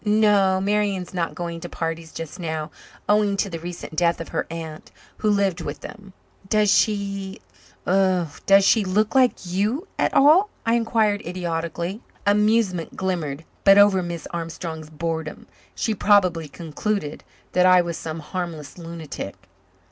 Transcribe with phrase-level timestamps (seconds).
[0.03, 2.71] "No, Marian is not going to parties just now,
[3.07, 6.13] owing to the recent death of her aunt, who lived with them."
[6.49, 7.39] "Does she
[7.85, 12.01] oh does she look like you at all?" I inquired idiotically.
[12.25, 15.45] Amusement glimmered but over Miss Armstrong's boredom.
[15.75, 19.35] She probably concluded that I was some harmless lunatic.